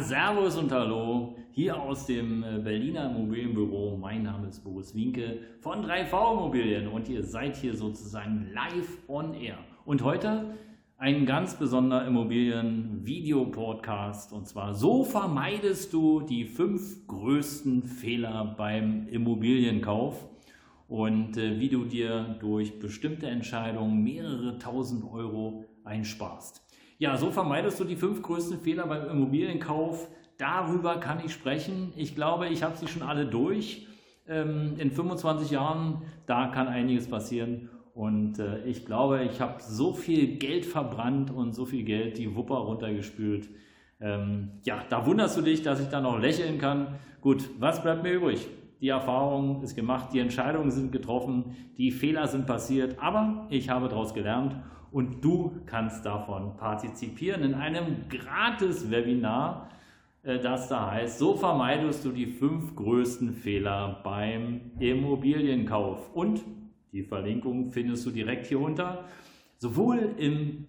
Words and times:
Servus 0.00 0.56
und 0.56 0.70
Hallo. 0.70 1.34
Hier 1.50 1.80
aus 1.80 2.06
dem 2.06 2.44
äh, 2.44 2.58
Berliner 2.58 3.10
Immobilienbüro. 3.10 3.96
Mein 3.96 4.22
Name 4.22 4.46
ist 4.46 4.62
Boris 4.62 4.94
Winke 4.94 5.40
von 5.60 5.84
3V 5.84 6.34
Immobilien 6.34 6.86
und 6.86 7.08
ihr 7.08 7.24
seid 7.24 7.56
hier 7.56 7.74
sozusagen 7.74 8.48
live 8.54 8.98
on 9.08 9.34
air. 9.34 9.58
Und 9.84 10.04
heute 10.04 10.54
ein 10.98 11.26
ganz 11.26 11.56
besonderer 11.56 12.06
Immobilien-Video-Podcast 12.06 14.32
und 14.32 14.46
zwar 14.46 14.74
so 14.74 15.02
vermeidest 15.02 15.92
du 15.92 16.20
die 16.20 16.44
fünf 16.44 17.08
größten 17.08 17.82
Fehler 17.82 18.54
beim 18.56 19.08
Immobilienkauf 19.08 20.28
und 20.86 21.36
äh, 21.36 21.58
wie 21.58 21.70
du 21.70 21.84
dir 21.84 22.36
durch 22.38 22.78
bestimmte 22.78 23.26
Entscheidungen 23.26 24.04
mehrere 24.04 24.58
tausend 24.58 25.02
Euro 25.12 25.64
einsparst. 25.82 26.67
Ja, 27.00 27.16
so 27.16 27.30
vermeidest 27.30 27.78
du 27.78 27.84
die 27.84 27.94
fünf 27.94 28.22
größten 28.22 28.58
Fehler 28.58 28.88
beim 28.88 29.08
Immobilienkauf. 29.08 30.08
Darüber 30.36 30.96
kann 30.96 31.24
ich 31.24 31.32
sprechen. 31.32 31.92
Ich 31.94 32.16
glaube, 32.16 32.48
ich 32.48 32.64
habe 32.64 32.76
sie 32.76 32.88
schon 32.88 33.02
alle 33.02 33.24
durch. 33.24 33.86
Ähm, 34.26 34.74
in 34.78 34.90
25 34.90 35.52
Jahren, 35.52 36.02
da 36.26 36.48
kann 36.48 36.66
einiges 36.66 37.08
passieren. 37.08 37.70
Und 37.94 38.40
äh, 38.40 38.64
ich 38.64 38.84
glaube, 38.84 39.22
ich 39.22 39.40
habe 39.40 39.62
so 39.62 39.92
viel 39.92 40.38
Geld 40.38 40.66
verbrannt 40.66 41.30
und 41.30 41.54
so 41.54 41.66
viel 41.66 41.84
Geld 41.84 42.18
die 42.18 42.34
Wupper 42.34 42.56
runtergespült. 42.56 43.48
Ähm, 44.00 44.60
ja, 44.64 44.82
da 44.88 45.06
wunderst 45.06 45.36
du 45.36 45.42
dich, 45.42 45.62
dass 45.62 45.80
ich 45.80 45.88
da 45.88 46.00
noch 46.00 46.18
lächeln 46.18 46.58
kann. 46.58 46.98
Gut, 47.20 47.48
was 47.60 47.80
bleibt 47.80 48.02
mir 48.02 48.12
übrig? 48.12 48.48
Die 48.80 48.88
Erfahrung 48.88 49.62
ist 49.62 49.76
gemacht, 49.76 50.10
die 50.12 50.18
Entscheidungen 50.18 50.70
sind 50.72 50.90
getroffen, 50.90 51.56
die 51.76 51.90
Fehler 51.92 52.26
sind 52.28 52.46
passiert, 52.46 52.96
aber 53.00 53.46
ich 53.50 53.70
habe 53.70 53.88
daraus 53.88 54.14
gelernt 54.14 54.56
und 54.90 55.24
du 55.24 55.60
kannst 55.66 56.04
davon 56.04 56.56
partizipieren 56.56 57.42
in 57.42 57.54
einem 57.54 58.08
gratis 58.08 58.90
Webinar, 58.90 59.70
äh, 60.22 60.38
das 60.38 60.68
da 60.68 60.90
heißt, 60.90 61.18
so 61.18 61.36
vermeidest 61.36 62.04
du 62.04 62.12
die 62.12 62.26
fünf 62.26 62.74
größten 62.74 63.34
Fehler 63.34 64.00
beim 64.04 64.72
Immobilienkauf. 64.78 66.14
Und 66.14 66.42
die 66.92 67.02
Verlinkung 67.02 67.70
findest 67.70 68.06
du 68.06 68.10
direkt 68.10 68.46
hier 68.46 68.60
unter, 68.60 69.04
sowohl 69.58 70.14
im 70.18 70.66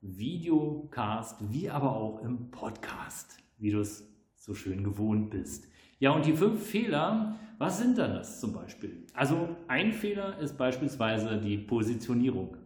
Videocast 0.00 1.52
wie 1.52 1.70
aber 1.70 1.94
auch 1.94 2.22
im 2.24 2.50
Podcast, 2.50 3.38
wie 3.58 3.70
du 3.70 3.80
es 3.80 4.08
so 4.34 4.54
schön 4.54 4.82
gewohnt 4.82 5.30
bist. 5.30 5.68
Ja, 6.00 6.10
und 6.10 6.26
die 6.26 6.32
fünf 6.32 6.66
Fehler, 6.66 7.36
was 7.58 7.78
sind 7.78 7.96
denn 7.96 8.10
das 8.10 8.40
zum 8.40 8.52
Beispiel? 8.52 9.06
Also 9.14 9.56
ein 9.68 9.92
Fehler 9.92 10.38
ist 10.38 10.58
beispielsweise 10.58 11.38
die 11.38 11.58
Positionierung. 11.58 12.56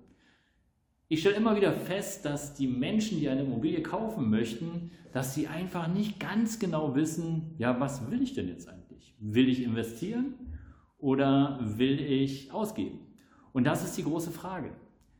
Ich 1.08 1.20
stelle 1.20 1.36
immer 1.36 1.54
wieder 1.54 1.72
fest, 1.72 2.24
dass 2.24 2.54
die 2.54 2.66
Menschen, 2.66 3.20
die 3.20 3.28
eine 3.28 3.42
Immobilie 3.42 3.80
kaufen 3.80 4.28
möchten, 4.28 4.90
dass 5.12 5.34
sie 5.34 5.46
einfach 5.46 5.86
nicht 5.86 6.18
ganz 6.18 6.58
genau 6.58 6.96
wissen, 6.96 7.54
ja, 7.58 7.78
was 7.78 8.10
will 8.10 8.22
ich 8.22 8.34
denn 8.34 8.48
jetzt 8.48 8.68
eigentlich? 8.68 9.14
Will 9.20 9.48
ich 9.48 9.62
investieren 9.62 10.34
oder 10.98 11.60
will 11.62 12.00
ich 12.00 12.52
ausgeben? 12.52 12.98
Und 13.52 13.64
das 13.64 13.84
ist 13.84 13.96
die 13.96 14.02
große 14.02 14.32
Frage. 14.32 14.72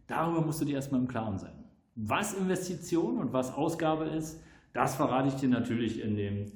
Darüber 0.09 0.41
musst 0.41 0.61
du 0.61 0.65
dir 0.65 0.75
erstmal 0.75 1.01
im 1.01 1.07
Klaren 1.07 1.39
sein. 1.39 1.65
Was 1.95 2.35
Investition 2.35 3.19
und 3.19 3.33
was 3.33 3.55
Ausgabe 3.55 4.07
ist, 4.07 4.43
das 4.73 4.97
verrate 4.97 5.29
ich 5.29 5.35
dir 5.35 5.49
natürlich 5.49 6.03
in 6.03 6.17
dem 6.17 6.53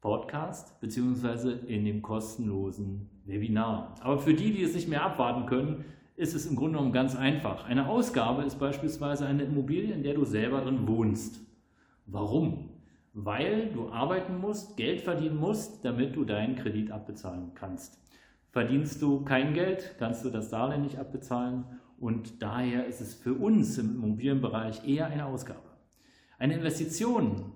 Podcast 0.00 0.80
beziehungsweise 0.80 1.50
in 1.50 1.84
dem 1.84 2.00
kostenlosen 2.00 3.10
Webinar. 3.24 3.96
Aber 4.00 4.20
für 4.20 4.34
die, 4.34 4.52
die 4.52 4.62
es 4.62 4.74
nicht 4.74 4.88
mehr 4.88 5.04
abwarten 5.04 5.46
können, 5.46 5.84
ist 6.18 6.34
es 6.34 6.46
im 6.46 6.56
Grunde 6.56 6.78
genommen 6.78 6.92
ganz 6.92 7.14
einfach. 7.14 7.64
Eine 7.64 7.88
Ausgabe 7.88 8.42
ist 8.42 8.58
beispielsweise 8.58 9.24
eine 9.24 9.44
Immobilie, 9.44 9.94
in 9.94 10.02
der 10.02 10.14
du 10.14 10.24
selber 10.24 10.60
drin 10.62 10.88
wohnst. 10.88 11.40
Warum? 12.06 12.70
Weil 13.12 13.70
du 13.72 13.90
arbeiten 13.90 14.38
musst, 14.38 14.76
Geld 14.76 15.00
verdienen 15.00 15.36
musst, 15.36 15.84
damit 15.84 16.16
du 16.16 16.24
deinen 16.24 16.56
Kredit 16.56 16.90
abbezahlen 16.90 17.52
kannst. 17.54 18.00
Verdienst 18.50 19.00
du 19.00 19.24
kein 19.24 19.54
Geld, 19.54 19.94
kannst 20.00 20.24
du 20.24 20.30
das 20.30 20.50
Darlehen 20.50 20.82
nicht 20.82 20.98
abbezahlen 20.98 21.64
und 22.00 22.42
daher 22.42 22.86
ist 22.86 23.00
es 23.00 23.14
für 23.14 23.34
uns 23.34 23.78
im 23.78 23.94
Immobilienbereich 23.94 24.88
eher 24.88 25.06
eine 25.06 25.26
Ausgabe. 25.26 25.68
Eine 26.36 26.54
Investition 26.54 27.52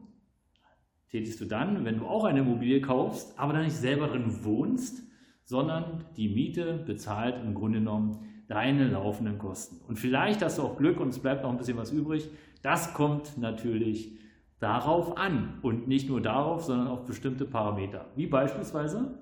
tätigst 1.10 1.40
du 1.40 1.46
dann, 1.46 1.84
wenn 1.84 1.98
du 1.98 2.06
auch 2.06 2.24
eine 2.24 2.40
Immobilie 2.40 2.80
kaufst, 2.80 3.36
aber 3.40 3.54
dann 3.54 3.64
nicht 3.64 3.76
selber 3.76 4.06
drin 4.06 4.44
wohnst, 4.44 5.02
sondern 5.44 6.04
die 6.16 6.28
Miete 6.28 6.74
bezahlt 6.86 7.42
im 7.42 7.54
Grunde 7.54 7.80
genommen 7.80 8.28
deine 8.52 8.86
laufenden 8.88 9.38
Kosten. 9.38 9.80
Und 9.88 9.98
vielleicht 9.98 10.42
hast 10.42 10.58
du 10.58 10.62
auch 10.62 10.76
Glück 10.76 11.00
und 11.00 11.08
es 11.08 11.18
bleibt 11.18 11.42
noch 11.42 11.50
ein 11.50 11.56
bisschen 11.56 11.78
was 11.78 11.90
übrig. 11.90 12.28
Das 12.60 12.92
kommt 12.92 13.38
natürlich 13.38 14.12
darauf 14.60 15.16
an 15.16 15.58
und 15.62 15.88
nicht 15.88 16.06
nur 16.06 16.20
darauf, 16.20 16.62
sondern 16.62 16.88
auf 16.88 17.06
bestimmte 17.06 17.46
Parameter, 17.46 18.10
wie 18.14 18.26
beispielsweise 18.26 19.18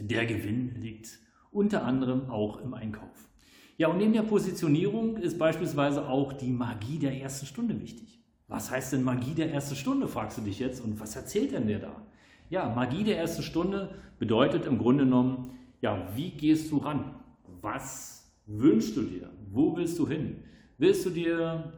der 0.00 0.26
Gewinn 0.26 0.74
liegt 0.74 1.20
unter 1.52 1.84
anderem 1.84 2.28
auch 2.28 2.60
im 2.60 2.74
Einkauf. 2.74 3.28
Ja, 3.76 3.88
und 3.88 3.98
neben 3.98 4.12
der 4.12 4.22
Positionierung 4.22 5.18
ist 5.18 5.38
beispielsweise 5.38 6.08
auch 6.08 6.32
die 6.32 6.50
Magie 6.50 6.98
der 6.98 7.20
ersten 7.20 7.46
Stunde 7.46 7.80
wichtig. 7.80 8.20
Was 8.48 8.72
heißt 8.72 8.92
denn 8.92 9.04
Magie 9.04 9.34
der 9.34 9.52
ersten 9.52 9.76
Stunde, 9.76 10.08
fragst 10.08 10.38
du 10.38 10.42
dich 10.42 10.58
jetzt, 10.58 10.84
und 10.84 10.98
was 10.98 11.14
erzählt 11.14 11.52
denn 11.52 11.68
der 11.68 11.78
da? 11.78 12.02
Ja, 12.50 12.68
Magie 12.74 13.04
der 13.04 13.18
ersten 13.18 13.42
Stunde 13.42 13.94
bedeutet 14.18 14.66
im 14.66 14.78
Grunde 14.78 15.04
genommen, 15.04 15.50
ja, 15.80 16.08
wie 16.16 16.30
gehst 16.30 16.72
du 16.72 16.78
ran? 16.78 17.14
Was 17.60 18.15
wünschst 18.46 18.96
du 18.96 19.02
dir? 19.02 19.30
Wo 19.50 19.76
willst 19.76 19.98
du 19.98 20.08
hin? 20.08 20.36
Willst 20.78 21.04
du 21.06 21.10
dir 21.10 21.72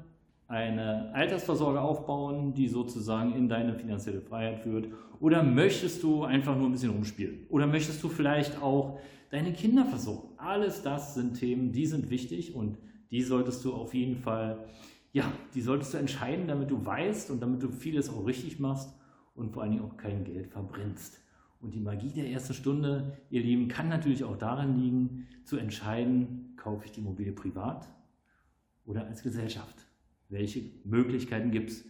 eine 0.47 1.13
Altersvorsorge 1.15 1.81
aufbauen, 1.81 2.55
die 2.55 2.69
sozusagen 2.69 3.35
in 3.35 3.49
deine 3.49 3.75
finanzielle 3.75 4.21
Freiheit 4.21 4.61
führt? 4.61 4.89
Oder 5.21 5.43
möchtest 5.43 6.03
du 6.03 6.25
einfach 6.25 6.57
nur 6.57 6.69
ein 6.69 6.73
bisschen 6.73 6.91
rumspielen? 6.91 7.47
Oder 7.49 7.67
möchtest 7.67 8.03
du 8.03 8.09
vielleicht 8.09 8.63
auch 8.63 8.99
deine 9.31 9.53
Kinder 9.53 9.85
versorgen? 9.85 10.29
Alles 10.39 10.83
das 10.83 11.15
sind 11.15 11.35
Themen, 11.35 11.73
die 11.73 11.87
sind 11.87 12.11
wichtig 12.11 12.55
und 12.55 12.79
die 13.11 13.23
solltest 13.23 13.65
du 13.65 13.75
auf 13.75 13.95
jeden 13.95 14.17
Fall, 14.17 14.59
ja, 15.13 15.31
die 15.55 15.61
solltest 15.61 15.95
du 15.95 15.99
entscheiden, 15.99 16.47
damit 16.47 16.71
du 16.71 16.85
weißt 16.85 17.31
und 17.31 17.41
damit 17.41 17.63
du 17.63 17.69
vieles 17.69 18.09
auch 18.11 18.27
richtig 18.27 18.59
machst 18.59 18.95
und 19.35 19.53
vor 19.53 19.63
allen 19.63 19.73
Dingen 19.73 19.85
auch 19.85 19.97
kein 19.97 20.25
Geld 20.25 20.49
verbrennst. 20.49 21.21
Und 21.61 21.75
die 21.75 21.81
Magie 21.81 22.11
der 22.11 22.31
ersten 22.31 22.55
Stunde, 22.55 23.19
ihr 23.31 23.43
Lieben, 23.43 23.69
kann 23.69 23.89
natürlich 23.89 24.25
auch 24.25 24.37
daran 24.37 24.79
liegen, 24.79 25.27
zu 25.45 25.57
entscheiden, 25.57 26.48
kaufe 26.59 26.85
ich 26.85 26.93
die 26.93 27.01
Immobilie 27.01 27.33
privat 27.33 27.89
oder 28.85 29.07
als 29.07 29.23
Gesellschaft. 29.23 29.87
Welche 30.29 30.63
Möglichkeiten 30.85 31.51
gibt 31.51 31.71
es? 31.71 31.85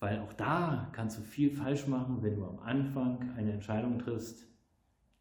Weil 0.00 0.18
auch 0.20 0.32
da 0.32 0.88
kannst 0.92 1.18
du 1.18 1.22
viel 1.22 1.50
falsch 1.50 1.86
machen, 1.86 2.18
wenn 2.22 2.36
du 2.36 2.44
am 2.44 2.58
Anfang 2.58 3.30
eine 3.36 3.52
Entscheidung 3.52 3.98
triffst, 3.98 4.46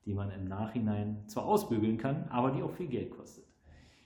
die 0.06 0.14
man 0.14 0.32
im 0.32 0.46
Nachhinein 0.46 1.24
zwar 1.28 1.46
ausbügeln 1.46 1.98
kann, 1.98 2.28
aber 2.30 2.52
die 2.52 2.62
auch 2.64 2.74
viel 2.74 2.88
Geld 2.88 3.12
kostet. 3.12 3.46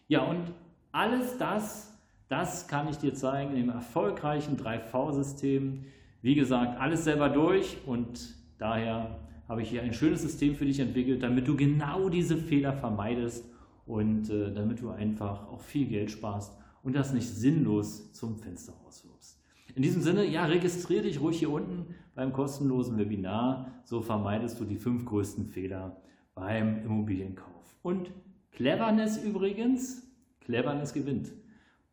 Ja, 0.08 0.24
und 0.24 0.54
alles 0.92 1.38
das, 1.38 1.98
das 2.28 2.68
kann 2.68 2.88
ich 2.88 2.98
dir 2.98 3.14
zeigen 3.14 3.52
in 3.52 3.58
dem 3.58 3.70
erfolgreichen 3.70 4.58
3V-System. 4.58 5.86
Wie 6.22 6.36
gesagt, 6.36 6.80
alles 6.80 7.06
selber 7.06 7.30
durch 7.30 7.78
und 7.86 8.36
daher 8.58 9.20
habe 9.48 9.62
ich 9.62 9.70
hier 9.70 9.82
ein 9.82 9.94
schönes 9.94 10.22
System 10.22 10.56
für 10.56 10.66
dich 10.66 10.80
entwickelt, 10.80 11.24
damit 11.24 11.48
du 11.48 11.56
genau 11.56 12.10
diese 12.10 12.38
Fehler 12.38 12.74
vermeidest 12.74 13.46
und 13.88 14.30
äh, 14.30 14.54
damit 14.54 14.82
du 14.82 14.90
einfach 14.90 15.48
auch 15.48 15.62
viel 15.62 15.88
Geld 15.88 16.12
sparst 16.12 16.56
und 16.84 16.96
das 16.96 17.14
nicht 17.14 17.28
sinnlos 17.28 18.14
zum 18.14 18.38
Fenster 18.38 18.74
rauswirfst. 18.74 19.42
In 19.76 19.82
diesem 19.82 20.02
Sinne, 20.02 20.26
ja, 20.26 20.46
registriere 20.46 21.04
dich 21.04 21.22
ruhig 21.22 21.40
hier 21.40 21.52
unten 21.52 21.96
beim 22.16 22.34
kostenlosen 22.34 22.98
Webinar. 22.98 23.82
So 23.84 24.02
vermeidest 24.02 24.60
du 24.60 24.66
die 24.66 24.78
fünf 24.78 25.06
größten 25.06 25.46
Fehler 25.46 26.02
beim 26.34 26.84
Immobilienkauf. 26.84 27.78
Und 27.84 28.12
Cleverness 28.52 29.24
übrigens, 29.24 30.12
Cleverness 30.42 30.94
gewinnt. 30.94 31.32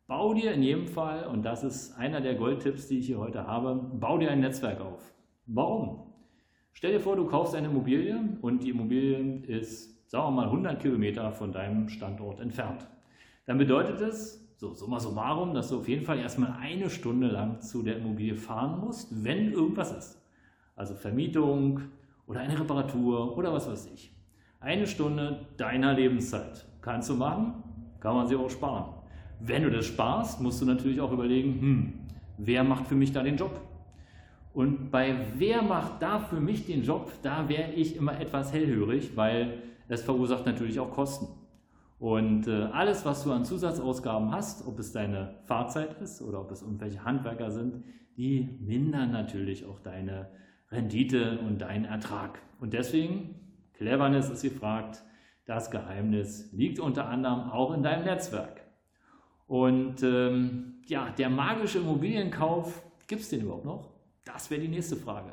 Bau 0.07 0.33
dir 0.33 0.53
in 0.53 0.63
jedem 0.63 0.87
Fall, 0.87 1.27
und 1.27 1.43
das 1.43 1.63
ist 1.63 1.97
einer 1.97 2.21
der 2.21 2.35
Goldtipps, 2.35 2.87
die 2.87 2.99
ich 2.99 3.07
hier 3.07 3.19
heute 3.19 3.45
habe, 3.47 3.75
bau 3.99 4.17
dir 4.17 4.31
ein 4.31 4.39
Netzwerk 4.39 4.81
auf. 4.81 5.13
Warum? 5.45 6.11
Stell 6.73 6.91
dir 6.91 6.99
vor, 6.99 7.15
du 7.15 7.25
kaufst 7.25 7.55
eine 7.55 7.67
Immobilie 7.67 8.37
und 8.41 8.63
die 8.63 8.69
Immobilie 8.69 9.43
ist, 9.47 9.94
sagen 10.07 10.27
wir 10.27 10.31
mal, 10.31 10.45
100 10.45 10.79
Kilometer 10.79 11.31
von 11.31 11.51
deinem 11.51 11.89
Standort 11.89 12.39
entfernt. 12.39 12.87
Dann 13.45 13.57
bedeutet 13.57 14.01
es, 14.01 14.41
so 14.57 14.73
summa 14.73 14.99
summarum, 14.99 15.53
dass 15.53 15.69
du 15.69 15.79
auf 15.79 15.87
jeden 15.87 16.05
Fall 16.05 16.19
erstmal 16.19 16.53
eine 16.59 16.89
Stunde 16.89 17.27
lang 17.27 17.61
zu 17.61 17.83
der 17.83 17.97
Immobilie 17.97 18.35
fahren 18.35 18.79
musst, 18.79 19.23
wenn 19.23 19.51
irgendwas 19.51 19.91
ist. 19.91 20.21
Also 20.75 20.95
Vermietung 20.95 21.81
oder 22.27 22.39
eine 22.39 22.59
Reparatur 22.59 23.37
oder 23.37 23.53
was 23.53 23.69
weiß 23.69 23.91
ich. 23.93 24.13
Eine 24.59 24.87
Stunde 24.87 25.45
deiner 25.57 25.93
Lebenszeit 25.93 26.65
kannst 26.81 27.09
du 27.09 27.15
machen, 27.15 27.53
kann 27.99 28.15
man 28.15 28.27
sie 28.27 28.35
auch 28.35 28.49
sparen. 28.49 28.93
Wenn 29.39 29.63
du 29.63 29.69
das 29.69 29.85
sparst, 29.85 30.41
musst 30.41 30.61
du 30.61 30.65
natürlich 30.65 31.01
auch 31.01 31.11
überlegen, 31.11 31.59
hm, 31.59 31.93
wer 32.37 32.63
macht 32.63 32.87
für 32.87 32.95
mich 32.95 33.11
da 33.11 33.21
den 33.21 33.37
Job? 33.37 33.59
Und 34.53 34.89
bei 34.89 35.15
wer 35.35 35.61
macht 35.61 36.01
da 36.01 36.19
für 36.19 36.39
mich 36.39 36.65
den 36.65 36.83
Job, 36.83 37.11
da 37.21 37.49
wäre 37.49 37.73
ich 37.73 37.97
immer 37.97 38.19
etwas 38.19 38.53
hellhörig, 38.53 39.17
weil 39.17 39.61
es 39.87 40.01
verursacht 40.03 40.45
natürlich 40.45 40.79
auch 40.79 40.91
Kosten. 40.91 41.27
Und 41.99 42.47
äh, 42.47 42.63
alles, 42.73 43.05
was 43.05 43.23
du 43.23 43.31
an 43.31 43.45
Zusatzausgaben 43.45 44.31
hast, 44.31 44.67
ob 44.67 44.79
es 44.79 44.91
deine 44.91 45.35
Fahrzeit 45.45 46.01
ist 46.01 46.21
oder 46.21 46.41
ob 46.41 46.51
es 46.51 46.61
irgendwelche 46.61 47.03
Handwerker 47.05 47.51
sind, 47.51 47.83
die 48.17 48.57
mindern 48.61 49.11
natürlich 49.11 49.65
auch 49.65 49.79
deine 49.79 50.29
Rendite 50.71 51.39
und 51.39 51.59
deinen 51.59 51.85
Ertrag. 51.85 52.39
Und 52.59 52.73
deswegen, 52.73 53.35
Cleverness 53.73 54.29
ist 54.29 54.41
gefragt, 54.41 55.03
das 55.45 55.71
Geheimnis 55.71 56.51
liegt 56.51 56.79
unter 56.79 57.07
anderem 57.07 57.51
auch 57.51 57.73
in 57.73 57.83
deinem 57.83 58.05
Netzwerk. 58.05 58.61
Und 59.47 60.01
ähm, 60.03 60.81
ja, 60.87 61.09
der 61.11 61.29
magische 61.29 61.79
Immobilienkauf, 61.79 62.83
gibt 63.07 63.21
es 63.21 63.29
den 63.29 63.41
überhaupt 63.41 63.65
noch? 63.65 63.93
Das 64.25 64.49
wäre 64.49 64.61
die 64.61 64.67
nächste 64.67 64.95
Frage. 64.95 65.31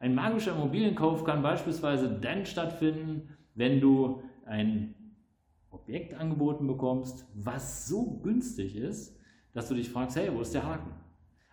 Ein 0.00 0.14
magischer 0.14 0.52
Immobilienkauf 0.52 1.24
kann 1.24 1.42
beispielsweise 1.42 2.08
dann 2.08 2.44
stattfinden, 2.44 3.36
wenn 3.54 3.80
du 3.80 4.22
ein 4.46 4.94
Objekt 5.70 6.14
angeboten 6.14 6.66
bekommst, 6.66 7.26
was 7.34 7.88
so 7.88 8.20
günstig 8.22 8.76
ist, 8.76 9.18
dass 9.52 9.68
du 9.68 9.74
dich 9.74 9.90
fragst, 9.90 10.16
hey, 10.16 10.30
wo 10.32 10.40
ist 10.40 10.54
der 10.54 10.66
Haken? 10.66 10.90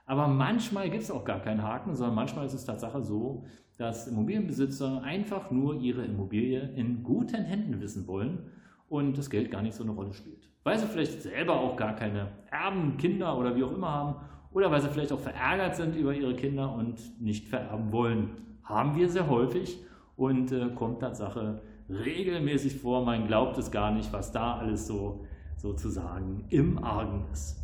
Aber 0.05 0.27
manchmal 0.27 0.89
gibt 0.89 1.03
es 1.03 1.11
auch 1.11 1.23
gar 1.23 1.39
keinen 1.39 1.63
Haken, 1.63 1.95
sondern 1.95 2.15
manchmal 2.15 2.45
ist 2.45 2.53
es 2.53 2.65
Tatsache 2.65 3.01
so, 3.01 3.45
dass 3.77 4.07
Immobilienbesitzer 4.07 5.01
einfach 5.03 5.51
nur 5.51 5.75
ihre 5.75 6.03
Immobilie 6.03 6.61
in 6.75 7.03
guten 7.03 7.43
Händen 7.43 7.79
wissen 7.79 8.07
wollen 8.07 8.51
und 8.89 9.17
das 9.17 9.29
Geld 9.29 9.49
gar 9.49 9.61
nicht 9.61 9.73
so 9.73 9.83
eine 9.83 9.93
Rolle 9.93 10.13
spielt. 10.13 10.49
Weil 10.63 10.77
sie 10.77 10.85
vielleicht 10.85 11.21
selber 11.21 11.59
auch 11.59 11.77
gar 11.77 11.95
keine 11.95 12.27
Erben, 12.51 12.97
Kinder 12.97 13.37
oder 13.37 13.55
wie 13.55 13.63
auch 13.63 13.71
immer 13.71 13.89
haben 13.89 14.15
oder 14.51 14.69
weil 14.69 14.81
sie 14.81 14.89
vielleicht 14.89 15.13
auch 15.13 15.19
verärgert 15.19 15.75
sind 15.75 15.95
über 15.95 16.13
ihre 16.13 16.35
Kinder 16.35 16.73
und 16.75 17.21
nicht 17.21 17.47
vererben 17.47 17.91
wollen. 17.91 18.31
Haben 18.63 18.95
wir 18.95 19.09
sehr 19.09 19.29
häufig 19.29 19.79
und 20.17 20.51
äh, 20.51 20.69
kommt 20.75 20.99
Tatsache 20.99 21.61
regelmäßig 21.91 22.75
vor. 22.77 23.05
Man 23.05 23.27
glaubt 23.27 23.57
es 23.57 23.71
gar 23.71 23.91
nicht, 23.91 24.11
was 24.13 24.31
da 24.31 24.57
alles 24.57 24.87
so 24.87 25.25
sozusagen 25.57 26.45
im 26.49 26.83
Argen 26.83 27.25
ist. 27.31 27.57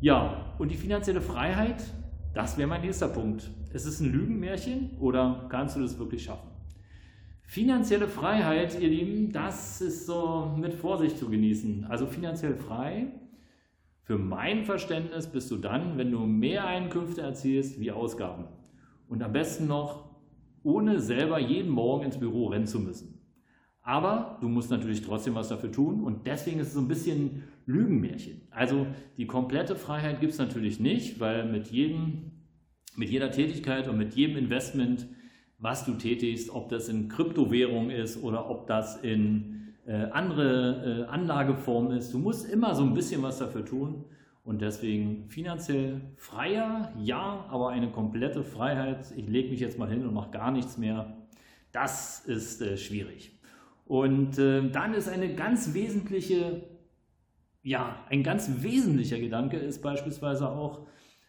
Ja, 0.00 0.54
und 0.58 0.70
die 0.70 0.76
finanzielle 0.76 1.20
Freiheit, 1.20 1.82
das 2.34 2.58
wäre 2.58 2.68
mein 2.68 2.82
nächster 2.82 3.08
Punkt. 3.08 3.50
Ist 3.72 3.86
es 3.86 4.00
ein 4.00 4.12
Lügenmärchen 4.12 4.90
oder 5.00 5.46
kannst 5.48 5.76
du 5.76 5.80
das 5.80 5.98
wirklich 5.98 6.24
schaffen? 6.24 6.48
Finanzielle 7.46 8.08
Freiheit, 8.08 8.80
ihr 8.80 8.88
Lieben, 8.88 9.32
das 9.32 9.80
ist 9.80 10.06
so 10.06 10.54
mit 10.56 10.74
Vorsicht 10.74 11.18
zu 11.18 11.28
genießen. 11.28 11.84
Also 11.84 12.06
finanziell 12.06 12.54
frei, 12.54 13.08
für 14.02 14.18
mein 14.18 14.64
Verständnis 14.64 15.26
bist 15.26 15.50
du 15.50 15.56
dann, 15.56 15.96
wenn 15.96 16.10
du 16.10 16.20
mehr 16.20 16.66
Einkünfte 16.66 17.22
erzielst 17.22 17.80
wie 17.80 17.90
Ausgaben. 17.90 18.46
Und 19.08 19.22
am 19.22 19.32
besten 19.32 19.66
noch, 19.66 20.10
ohne 20.62 21.00
selber 21.00 21.38
jeden 21.38 21.70
Morgen 21.70 22.04
ins 22.04 22.18
Büro 22.18 22.46
rennen 22.46 22.66
zu 22.66 22.80
müssen. 22.80 23.13
Aber 23.86 24.38
du 24.40 24.48
musst 24.48 24.70
natürlich 24.70 25.02
trotzdem 25.02 25.34
was 25.34 25.48
dafür 25.48 25.70
tun 25.70 26.02
und 26.02 26.26
deswegen 26.26 26.58
ist 26.58 26.68
es 26.68 26.72
so 26.72 26.80
ein 26.80 26.88
bisschen 26.88 27.44
Lügenmärchen. 27.66 28.40
Also 28.50 28.86
die 29.18 29.26
komplette 29.26 29.76
Freiheit 29.76 30.20
gibt 30.20 30.32
es 30.32 30.38
natürlich 30.38 30.80
nicht, 30.80 31.20
weil 31.20 31.44
mit, 31.44 31.68
jedem, 31.68 32.32
mit 32.96 33.10
jeder 33.10 33.30
Tätigkeit 33.30 33.86
und 33.86 33.98
mit 33.98 34.14
jedem 34.14 34.38
Investment, 34.38 35.06
was 35.58 35.84
du 35.84 35.92
tätigst, 35.94 36.48
ob 36.48 36.70
das 36.70 36.88
in 36.88 37.08
Kryptowährung 37.08 37.90
ist 37.90 38.22
oder 38.22 38.48
ob 38.48 38.66
das 38.66 38.96
in 39.02 39.74
äh, 39.86 39.92
andere 40.12 41.04
äh, 41.06 41.10
Anlageformen 41.10 41.92
ist, 41.92 42.14
du 42.14 42.18
musst 42.18 42.50
immer 42.50 42.74
so 42.74 42.84
ein 42.84 42.94
bisschen 42.94 43.22
was 43.22 43.38
dafür 43.38 43.66
tun. 43.66 44.06
Und 44.44 44.60
deswegen 44.60 45.28
finanziell 45.28 46.00
freier, 46.16 46.92
ja, 46.98 47.46
aber 47.50 47.70
eine 47.70 47.90
komplette 47.90 48.44
Freiheit, 48.44 49.12
ich 49.16 49.26
lege 49.26 49.50
mich 49.50 49.60
jetzt 49.60 49.78
mal 49.78 49.88
hin 49.88 50.06
und 50.06 50.12
mache 50.12 50.30
gar 50.30 50.50
nichts 50.50 50.76
mehr, 50.76 51.16
das 51.72 52.24
ist 52.26 52.62
äh, 52.62 52.76
schwierig. 52.76 53.34
Und 53.86 54.38
äh, 54.38 54.70
dann 54.70 54.94
ist 54.94 55.08
eine 55.08 55.34
ganz 55.34 55.74
wesentliche, 55.74 56.62
ja, 57.62 58.04
ein 58.08 58.22
ganz 58.22 58.62
wesentlicher 58.62 59.18
Gedanke 59.18 59.58
ist 59.58 59.82
beispielsweise 59.82 60.48
auch 60.48 60.86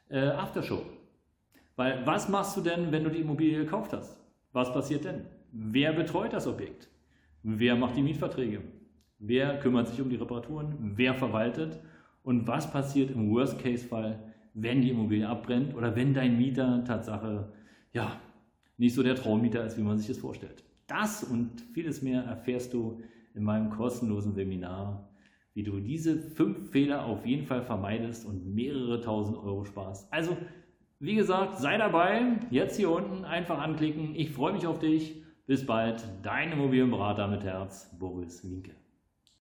äh, 0.09 0.19
Aftershow. 0.19 0.81
Weil 1.75 2.05
was 2.05 2.29
machst 2.29 2.55
du 2.55 2.61
denn, 2.61 2.91
wenn 2.91 3.03
du 3.03 3.09
die 3.09 3.19
Immobilie 3.19 3.57
gekauft 3.57 3.91
hast? 3.93 4.17
Was 4.53 4.71
passiert 4.71 5.03
denn? 5.03 5.25
Wer 5.51 5.91
betreut 5.93 6.31
das 6.31 6.47
Objekt? 6.47 6.89
Wer 7.43 7.75
macht 7.75 7.97
die 7.97 8.01
Mietverträge? 8.01 8.61
Wer 9.19 9.59
kümmert 9.59 9.87
sich 9.87 10.01
um 10.01 10.09
die 10.09 10.15
Reparaturen? 10.15 10.93
Wer 10.95 11.13
verwaltet? 11.13 11.79
Und 12.23 12.47
was 12.47 12.71
passiert 12.71 13.11
im 13.11 13.31
Worst-Case-Fall, 13.31 14.33
wenn 14.53 14.81
die 14.81 14.89
Immobilie 14.89 15.27
abbrennt 15.27 15.75
oder 15.75 15.95
wenn 15.95 16.13
dein 16.13 16.37
Mieter 16.37 16.83
Tatsache 16.85 17.51
ja, 17.91 18.19
nicht 18.77 18.95
so 18.95 19.03
der 19.03 19.15
Traummieter 19.15 19.65
ist, 19.65 19.77
wie 19.77 19.83
man 19.83 19.97
sich 19.97 20.07
das 20.07 20.17
vorstellt? 20.17 20.63
Das 20.87 21.23
und 21.23 21.61
vieles 21.73 22.01
mehr 22.01 22.23
erfährst 22.23 22.73
du 22.73 23.01
in 23.33 23.43
meinem 23.43 23.69
kostenlosen 23.69 24.35
Webinar, 24.35 25.09
wie 25.53 25.63
du 25.63 25.79
diese 25.79 26.17
fünf 26.17 26.71
Fehler 26.71 27.05
auf 27.05 27.25
jeden 27.25 27.45
Fall 27.45 27.63
vermeidest 27.63 28.25
und 28.25 28.53
mehrere 28.53 29.01
tausend 29.01 29.37
Euro 29.37 29.65
sparst. 29.65 30.11
Also, 30.13 30.37
wie 30.99 31.15
gesagt, 31.15 31.57
sei 31.57 31.77
dabei. 31.77 32.39
Jetzt 32.51 32.77
hier 32.77 32.89
unten 32.89 33.25
einfach 33.25 33.59
anklicken. 33.59 34.15
Ich 34.15 34.31
freue 34.31 34.53
mich 34.53 34.67
auf 34.67 34.79
dich. 34.79 35.21
Bis 35.47 35.65
bald. 35.65 36.03
Dein 36.23 36.51
Immobilienberater 36.51 37.27
mit 37.27 37.43
Herz, 37.43 37.95
Boris 37.99 38.43
Minke. 38.43 38.71